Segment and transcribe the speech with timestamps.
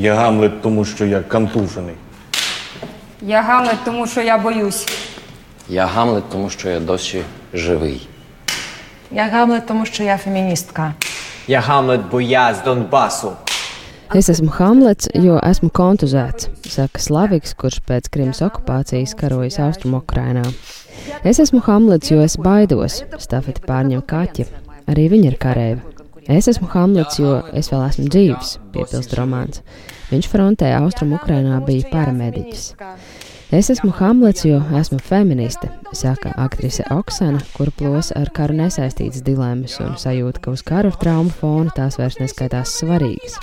[0.00, 1.94] Я Гамлет, тому що я контужений.
[3.22, 4.86] Я Гамлет, тому що я боюсь.
[5.68, 7.22] Я Гамлет, тому що я досі
[7.54, 8.08] живий.
[9.10, 10.94] Я Гамлет, тому що я феміністка.
[11.48, 13.32] Ja Hamlet, bо я з Донбасу.
[14.14, 20.44] Es esmu Hamlets, jo esmu kontuzēts, saka Slaviks, kurš pēc Krimas okupācijas karojas Austrumukrainā.
[21.24, 24.46] Es esmu Hamlets, jo es baidos, stafeti pārņem kaķi.
[24.86, 25.87] Arī viņa ir kareiva.
[26.28, 29.62] Es esmu Hamlets, jo es vēl esmu dzīves, piepilst romāns.
[30.10, 32.66] Viņš frontē Austrumukrainā bija paramediķis.
[33.56, 39.80] Es esmu Hamlets, jo esmu feministe, saka aktrise Oksana, kura plos ar karu nesaistītas dilemmas
[39.80, 43.40] un sajūta, ka uz kara traumu fona tās vairs neskaitās svarīgas.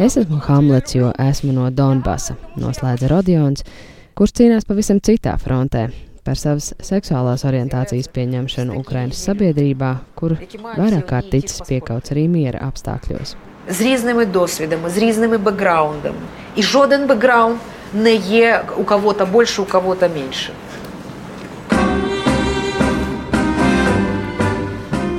[0.00, 3.68] Es esmu Hamlets, jo esmu no Donbasa, noslēdza Rodions,
[4.16, 5.90] kurš cīnās pavisam citā frontē
[6.29, 13.35] par savas seksuālās orientācijas pieņemšanu Ukrainas sabiedrībā, kur vairāk kārt ticis piekauts arī miera apstākļos.
[13.69, 16.17] з різними досвідами, з різними бекграундами.
[16.55, 17.57] І жоден бекграунд
[17.93, 20.51] не є у кого-то більше, у кого-то менше.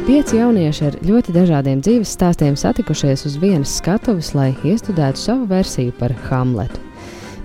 [0.07, 5.91] Pieci jaunieši ar ļoti dažādiem dzīves stāstiem satikušies uz vienas skatuves, lai iestudētu savu versiju
[5.99, 6.79] par Hamletu.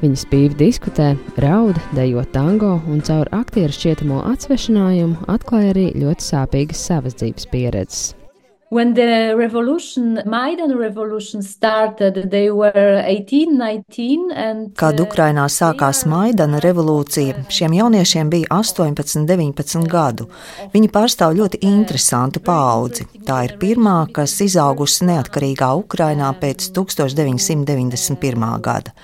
[0.03, 6.85] Viņi spīvi diskutē, raud, dejo tango un caur aktieru šķietamo atsvešinājumu atklāja arī ļoti sāpīgas
[6.91, 8.26] savas dzīves pieredzes.
[8.69, 16.59] When the revolution, Maidan revolution started, they were 18, 19 and Kad Ukrainā sākās Maidana
[16.59, 20.27] revolūcija, šiem jauniešiem bija 18, 19 gadu.
[20.73, 23.07] Viņi pārstāv ļoti interesantu paudzi.
[23.23, 28.49] Tā ir pirmā, kas izaugusi neatkarīgā Ukrainā pēc 1991.
[28.67, 28.97] gada.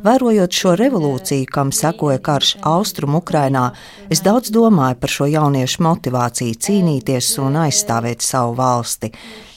[0.00, 3.68] Vērojot šo revolūciju, kam sekoja karš Austrum Ukrainā,
[4.08, 9.09] es daudz domāju par šo jauniešu motivāciju cīnīties un aizstāvēt savu valsti.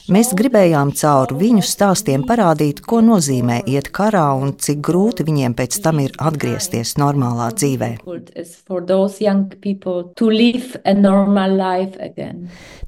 [0.04, 5.78] Mēs gribējām caur viņu stāstiem parādīt, ko nozīmē iet karā un cik grūti viņiem pēc
[5.80, 7.88] tam ir atgriezties normālā dzīvē.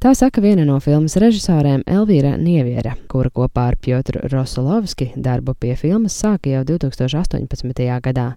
[0.05, 5.73] Tā saka viena no filmas režisorēm Elvīra Nieviera, kura kopā ar Piotru Rosolovski darbu pie
[5.81, 7.87] filmas sāka jau 2018.
[8.05, 8.35] gadā.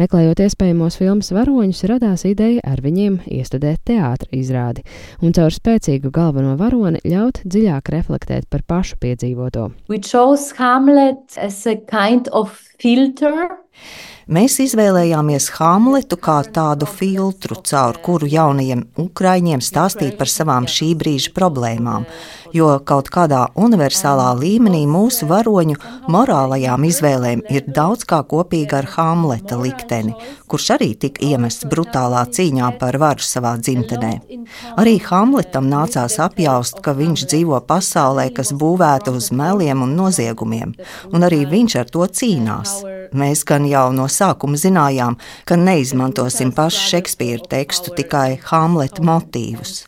[0.00, 4.80] Meklējot iespējamos filmas varoņus, radās ideja ar viņiem iestudēt teātra izrādi
[5.20, 9.66] un caur spēcīgu galveno varoni ļaut dziļāk reflektēt par pašu piedzīvoto.
[9.92, 13.50] We chose Hamlet as a kind of filter
[14.30, 21.32] Mēs izvēlējāmies Hamletu kā tādu filtru, caur kuru jaunajiem ukraiņiem stāstīt par savām šī brīža
[21.34, 22.04] problēmām,
[22.54, 25.80] jo kaut kādā universālā līmenī mūsu varoņu
[26.14, 30.14] morālajām izvēlēm ir daudz kā kopīga ar Hamleta likteni,
[30.46, 34.12] kurš arī tika iemests brutālā cīņā par varu savā dzimtenē.
[34.78, 40.78] Arī Hamletam nācās apjaust, ka viņš dzīvo pasaulē, kas būvēta uz meliem un noziegumiem,
[41.10, 42.78] un arī viņš ar to cīnās.
[43.10, 45.16] Mēs gan jau no sākuma zinājām,
[45.48, 49.84] ka neizmantosim pašu Šekspīra tekstu, tikai Hamleta motīvus.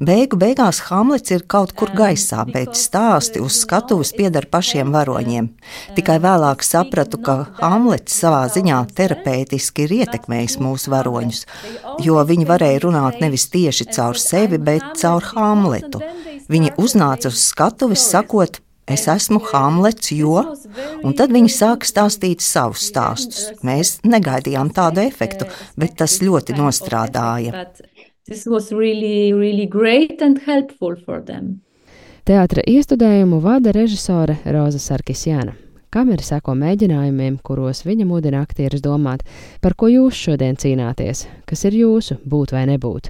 [0.00, 5.48] Beigu beigās Hamlets ir kaut kur gaisā, bet stāsti uz skatuves pieder pašiem varoņiem.
[5.96, 11.46] Tikai vēlāk sapratu, ka Hamlets savā ziņā terapeitiski ir ietekmējis mūsu varoņus,
[12.04, 16.02] jo viņi varēja runāt nevis tieši caur sevi, bet caur Hamletu.
[16.46, 20.38] Viņi uznāca uz skatuves, sakot, Es esmu Hamlets, jo,
[21.02, 23.48] un tad viņi sāka stāstīt savus stāstus.
[23.66, 27.66] Mēs negaidījām tādu efektu, bet tas ļoti nostrādāja.
[28.70, 31.60] Really, really great and helpful for them.
[32.26, 35.65] Teātra iestudējumu vada režisore Roza Sarkisjana
[35.95, 39.25] Kamera seko mēģinājumiem, kuros viņa mudina aktierus domāt,
[39.59, 43.09] par ko jūs šodien cīnāties, kas ir jūsu, būt vai nebūt.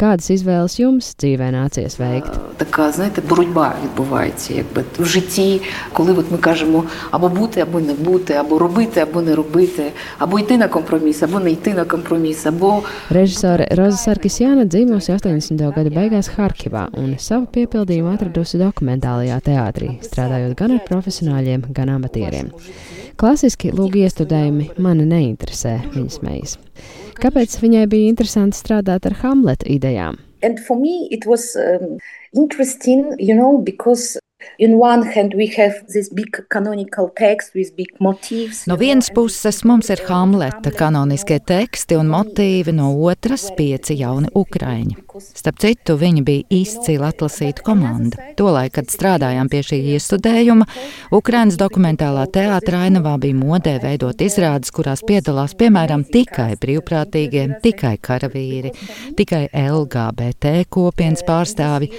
[0.00, 2.38] Kādas izvēles jums dzīvē nācies veikt?
[2.56, 5.60] Така, знаєте, боротьба відбувається, якби в житті,
[5.92, 10.38] коли от ми кажемо або бути, або не бути, або робити, або не робити, або
[10.38, 15.74] йти на компроміс, або не йти на компроміс, або Režisore Roza Sarkisjana dzīvojusi 80.
[15.76, 22.25] gada beigās Harkivā un savu piepildījumu atradusi dokumentālajā teātrī, strādājot gan ar profesionāļiem, gan amatieriem.
[23.17, 26.57] Klasiski lūgi iestudējumi mani neinteresē, viņas mejas.
[27.17, 30.19] Kāpēc viņai bija interesanti strādāt ar Hamleta idejām?
[30.43, 31.97] And for me, it was um,
[32.35, 34.19] interesting, you know, because
[34.59, 38.67] in one hand we have this big canonical text with big motifs.
[38.67, 45.06] No vienas puses mums ir Hamleta kanoniskie teksti un motīvi, no otras pieci jauni ukraiņi.
[45.21, 48.29] Starp citu, viņi bija izcili atlasīta komanda.
[48.37, 50.67] Tolaik, kad strādājām pie šī iestudējuma,
[51.15, 58.73] Ukrainas dokumentālā teātra ainavā bija modē veidot izrādes, kurās piedalās piemēram tikai brīvprātīgie, tikai karavīri,
[59.17, 61.91] tikai LGBT kopienas pārstāvi.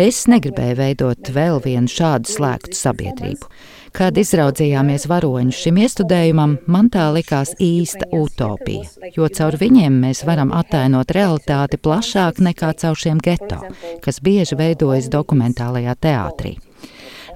[0.00, 3.50] Es negribēju veidot vēl vienu šādu slēgtu sabiedrību.
[3.92, 10.54] Kad izraudzījāmies varoņus šim iestudējumam, man tā likās īsta utopija, jo caur viņiem mēs varam
[10.56, 13.60] attēlot realitāti plašāk nekā caur šiem geto,
[14.04, 16.54] kas bieži veidojas dokumentālajā teātrī.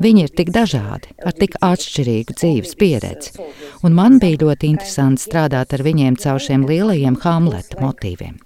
[0.01, 3.37] Viņi ir tik dažādi, ar tik atšķirīgu dzīves pieredzi,
[3.85, 8.41] un man bija ļoti interesanti strādāt ar viņiem caur šiem lielajiem Hamleta motīviem.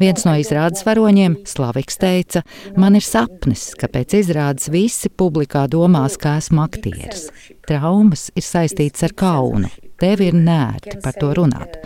[0.00, 2.42] Viens no izrādes varoņiem, Slaviks, teica,
[2.76, 7.28] man ir sapnis, ka pēc izrādes visi publikā domās, ka esmu aktieris.
[7.68, 9.70] Traumas ir saistītas ar kaunu,
[10.02, 11.78] tev ir nērti par to runāt.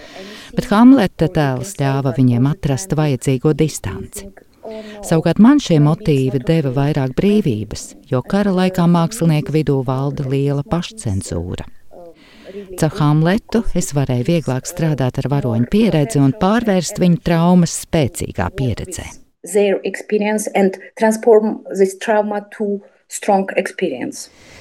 [0.56, 4.30] Bet Hamleta tēls ļāva viņiem atrast vajadzīgo distanci.
[5.06, 11.68] Savukārt man šie motīvi deva vairāk brīvības, jo kara laikā mākslinieku vidū valda liela pašcensūra.
[12.80, 19.06] Caur Hamletu es varēju vieglāk strādāt ar varoņu pieredzi un pārvērst viņu traumas spēcīgā pieredzē.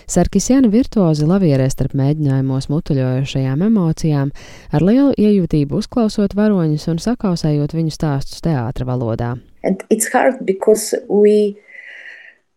[0.06, 4.32] Sarkisjana virtuozi lavierē starp mēģinājumos mutuļojošajām emocijām,
[4.70, 9.34] ar lielu iejūtību uzklausot varoņus un sakausējot viņu stāstus teātra valodā.
[9.66, 11.58] And it's hard because we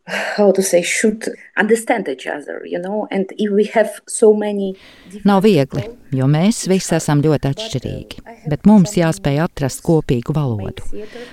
[0.08, 4.76] how to say should understand each other, you know, and if we have so many
[5.25, 10.84] Nav viegli, jo mēs visi esam ļoti atšķirīgi, bet mums jāspēj atrast kopīgu valodu.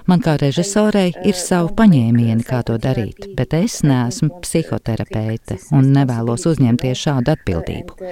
[0.10, 6.48] Man kā režisorei ir savu paņēmieni, kā to darīt, bet es neesmu psihoterapeite un nevēlos
[6.50, 8.12] uzņemties šādu atbildību.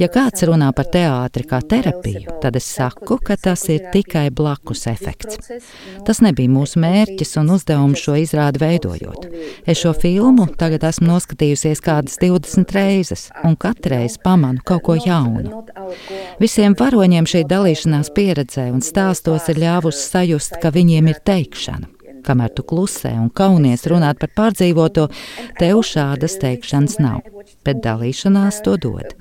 [0.00, 4.86] Ja kāds runā par teātri kā terapiju, tad es saku, ka tas ir tikai blakus
[4.90, 5.40] efekts.
[6.06, 9.28] Tas nebija mūsu mērķis un uzdevums šo izrādi veidojot.
[9.66, 15.62] Es šo filmu tagad esmu noskatījusies kādas 20 reizes, un katreiz pamanu kaut ko jaunu.
[16.42, 21.90] Visiem varoņiem šī dalīšanās pieredzē un stāstos ir ļāvusi sajust, ka viņiem ir teikšana.
[22.22, 25.08] Kamēr tu klusē un kaunies runāt par pārdzīvoto,
[25.58, 27.24] tev šādas teikšanas nav,
[27.66, 29.16] bet dalīšanās to dod.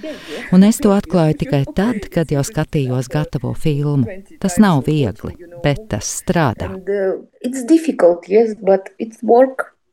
[0.54, 4.22] Un es to atklāju tikai tad, kad jau skatījos gatavo filmu.
[4.42, 5.34] Tas nav viegli,
[5.66, 6.70] bet tas strādā.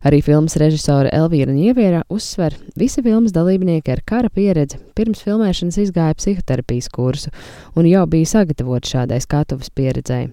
[0.07, 6.15] Arī filmas režisore Elvīra Nieviera uzsver, visi filmas dalībnieki ar kara pieredzi pirms filmēšanas izgāja
[6.15, 7.33] psihoterapijas kursu
[7.75, 10.31] un jau bija sagatavoti šādai skatuves pieredzēji.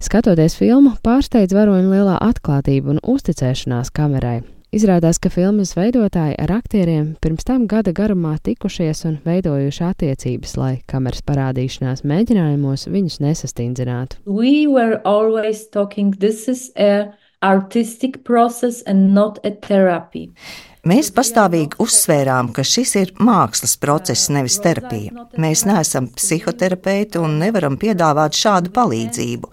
[0.00, 4.40] Skatoties filmu, pārsteidz varoņu lielā atklātība un uzticēšanās kamerai.
[4.72, 10.70] Izrādās, ka filmas veidotāji ar aktieriem pirms tam gada garumā tikušies un veidojuši attiecības, lai
[10.88, 14.24] kameras parādīšanās mēģinājumos viņus nesastindzinātu.
[14.24, 14.64] We
[17.42, 20.30] artistic process and not a therapy.
[20.82, 25.28] Mēs pastāvīgi uzsvērām, ka šis ir mākslas process, nevis terapija.
[25.38, 29.52] Mēs neesam psihoterapeiti un nevaram piedāvāt šādu palīdzību,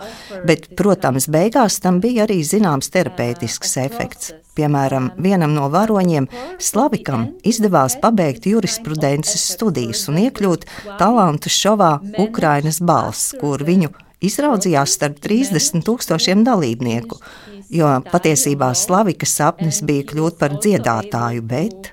[0.50, 4.34] bet, protams, beigās tam bija arī zināms terapeitisks efekts.
[4.58, 6.26] Piemēram, vienam no varoņiem,
[6.58, 10.66] Slavikam, izdevās pabeigt jurisprudences studijas un iekļūt
[10.98, 11.94] talantu šovā
[12.26, 13.94] Ukrainas balss, kur viņu
[14.26, 17.20] izraudzījās starp 30 tūkstošiem dalībnieku
[17.70, 21.92] jo patiesībā Slavika sapnis bija kļūt par dziedātāju, bet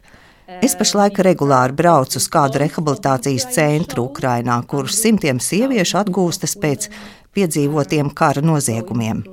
[0.65, 6.89] es pašlaik regulāri braucu uz kādu rehabilitācijas centru Ukrainā, kur simtiem sieviešu atgūstas pēc
[7.37, 9.25] piedzīvotiem kara noziegumiem.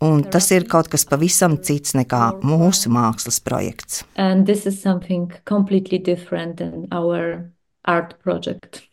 [0.00, 4.06] Un tas ir kaut kas pavisam cits nekā mūsu mākslas projekts.
[8.24, 8.86] Project.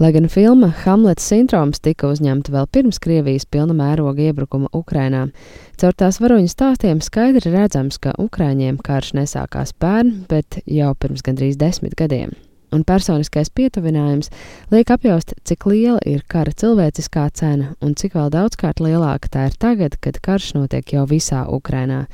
[0.00, 5.26] Lai gan filma Hamlets sindroms tika uzņemta vēl pirms Krievijas pilna mēroga iebrukuma Ukrainā,
[5.80, 11.56] caur tās varoņu stāstiem skaidri redzams, ka Ukraiņiem karš nesākās pērn, bet jau pirms gandrīz
[11.60, 12.36] desmit gadiem.
[12.74, 14.28] Un personiskais pietuvinājums
[14.72, 19.56] liek apjaust, cik liela ir kara cilvēciskā cena un cik vēl daudzkārt lielāka tā ir
[19.62, 22.04] tagad, kad karš notiek jau visā Ukrainā.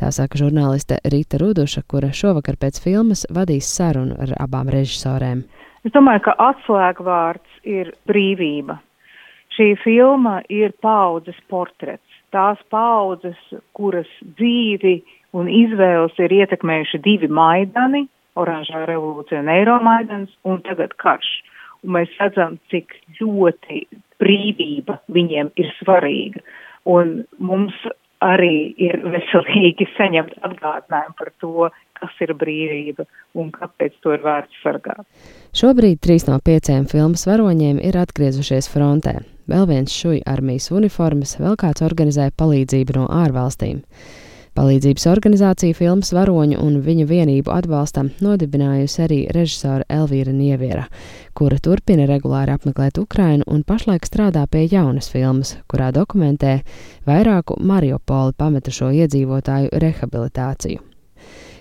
[0.00, 5.44] Tā saka žurnāliste Rīta Ruduša, kura šovakar pēc filmas vadīs sarunu ar abām režisorēm.
[5.80, 8.76] Es domāju, ka atslēgvārds ir brīvība.
[9.56, 12.04] Šī filma ir paudzes portrets.
[12.34, 13.38] Tās paudzes,
[13.74, 15.00] kuras dzīvi
[15.36, 18.04] un izvēles ir ietekmējuši divi maidani-
[18.40, 21.30] oranžā revolūcija un Eiromaidans un tagad karš.
[21.82, 23.86] Un mēs redzam, cik ļoti
[24.20, 26.44] brīvība viņiem ir svarīga.
[26.84, 27.74] Un mums
[28.24, 31.68] arī ir veselīgi saņemt atgādinājumu par to,
[32.00, 33.04] kas ir brīvība
[33.40, 35.04] un kāpēc to ir vērts sargāt.
[35.56, 39.18] Šobrīd trīs no pieciem filmas varoņiem ir atgriezušies frontē.
[39.50, 43.82] Vēl viens šuja armijas uniformas, vēl kāds organizē palīdzību no ārvalstīm.
[44.60, 50.82] Palīdzības organizācija filmas varoņu un viņa vienību atbalstam nodibinājusi arī režisora Elvīra Nieviera,
[51.32, 56.58] kura turpina regulāri apmeklēt Ukrainu un pašlaik strādā pie jaunas filmas, kurā dokumentē
[57.08, 60.89] vairāku Mariupoli pametušo iedzīvotāju rehabilitāciju.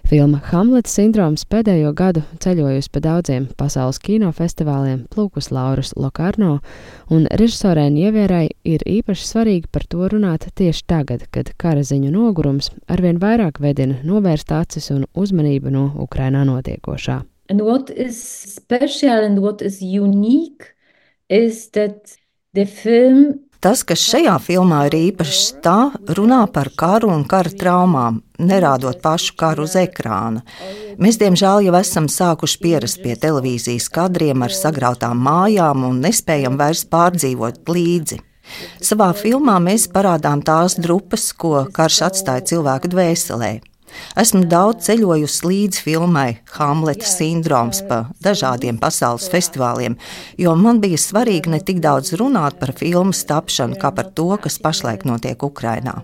[0.10, 6.56] Filma Hamlets sindroms pēdējo gadu ceļojusi pa daudziem pasaules kinofestivāliem, plūkus Lauras Lokarno,
[7.14, 12.72] un režisorē Nievierai ir īpaši svarīgi par to runāt tieši tagad, kad kara ziņu nogurums
[12.90, 17.20] arvien vairāk vedina novērst acis un uzmanību no Ukrainā notiekošā.
[17.54, 20.74] And what is special and what is unique
[21.30, 22.18] is that
[22.58, 28.22] the film Tas, kas šajā filmā ir īpašs, tā runā par karu un kara traumām,
[28.40, 30.46] nerādot pašu karu uz ekrāna.
[30.96, 36.86] Mēs, diemžēl, jau esam sākuši pierast pie televīzijas kadriem ar sagrautām mājām un nespējam vairs
[36.88, 38.22] pārdzīvot līdzi.
[38.80, 43.58] Savā filmā mēs parādām tās drupas, ko karš atstāja cilvēku dvēselē.
[44.20, 46.28] Esmu daudz ceļojusi līdz filmai
[46.58, 49.98] Hamleta sindroms pa dažādiem pasaules festivāliem,
[50.38, 54.60] jo man bija svarīgi ne tik daudz runāt par filmas tapšanu, kā par to, kas
[54.62, 56.00] pašlaik notiek Ukrajinā.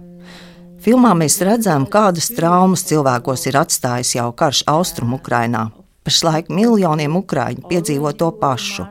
[0.85, 5.71] Filmā mēs redzam, kādas traumas cilvēkos ir atstājis jau karš austrumu Ukrajinā.
[6.05, 8.85] Pašlaik miljoniem ukrāņu piedzīvo to pašu.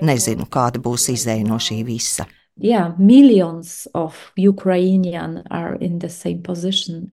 [0.00, 2.24] Nezinu, kāda būs izēja no šī visa.
[2.56, 7.02] Yeah, millions of Ukrainians are in the same position.